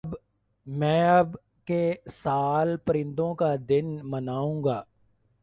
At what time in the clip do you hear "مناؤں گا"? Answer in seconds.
4.03-4.81